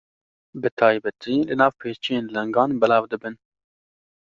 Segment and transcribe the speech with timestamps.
[0.61, 3.35] Bi taybetî li nav pêçiyên lingan belav dibin.